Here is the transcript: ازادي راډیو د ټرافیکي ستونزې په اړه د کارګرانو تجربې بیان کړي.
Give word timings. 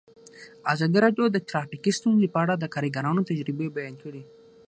ازادي 0.73 0.97
راډیو 1.05 1.25
د 1.31 1.37
ټرافیکي 1.49 1.91
ستونزې 1.99 2.27
په 2.33 2.37
اړه 2.43 2.53
د 2.57 2.65
کارګرانو 2.75 3.27
تجربې 3.29 3.67
بیان 3.75 3.95
کړي. 4.03 4.21